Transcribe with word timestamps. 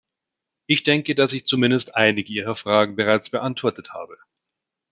Ich 0.65 0.81
denke, 0.81 1.13
dass 1.13 1.31
ich 1.31 1.45
zumindest 1.45 1.95
einige 1.95 2.33
Ihrer 2.33 2.55
Fragen 2.55 2.95
bereits 2.95 3.29
beantwortet 3.29 3.91
habe. 3.93 4.17